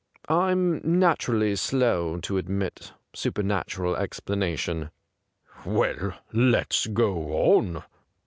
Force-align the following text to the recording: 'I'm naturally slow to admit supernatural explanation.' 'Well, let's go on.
'I'm 0.27 0.81
naturally 0.83 1.55
slow 1.55 2.17
to 2.21 2.37
admit 2.39 2.91
supernatural 3.13 3.95
explanation.' 3.95 4.89
'Well, 5.63 6.15
let's 6.33 6.87
go 6.87 7.13
on. 7.57 7.83